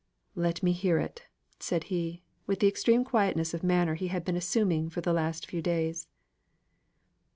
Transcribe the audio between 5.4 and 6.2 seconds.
few days.